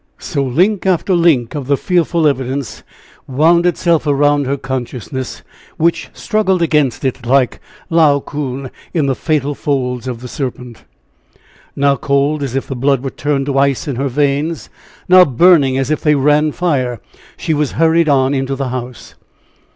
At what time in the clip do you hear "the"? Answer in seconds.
1.67-1.77, 9.05-9.13, 10.21-10.27, 12.65-12.75, 18.55-18.69